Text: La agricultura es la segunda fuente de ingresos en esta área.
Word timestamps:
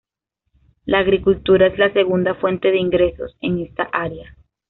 La 0.85 0.97
agricultura 0.97 1.67
es 1.67 1.77
la 1.77 1.93
segunda 1.93 2.33
fuente 2.33 2.71
de 2.71 2.79
ingresos 2.79 3.37
en 3.39 3.59
esta 3.59 3.83
área. 3.83 4.35